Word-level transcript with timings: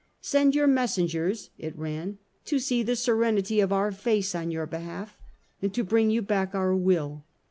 "Send 0.33 0.55
your 0.55 0.65
messengers," 0.65 1.51
it 1.59 1.77
ran," 1.77 2.17
to 2.45 2.57
see 2.57 2.81
the 2.81 2.95
serenity 2.95 3.59
of 3.59 3.71
our 3.71 3.91
face 3.91 4.33
on 4.33 4.49
your 4.49 4.65
behalf 4.65 5.15
and 5.61 5.71
to 5.75 5.83
bring 5.83 6.09
you 6.09 6.23
back 6.23 6.55
our 6.55 6.75
will." 6.75 7.23